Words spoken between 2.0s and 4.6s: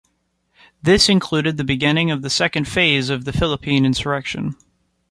of the second phase of the Philippine Insurrection.